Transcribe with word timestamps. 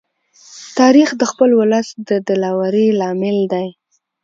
تاریخ 0.79 1.09
د 1.17 1.21
خپل 1.31 1.49
ولس 1.59 1.87
د 2.09 2.11
دلاوري 2.29 2.87
لامل 2.99 3.37
دی. 3.53 3.67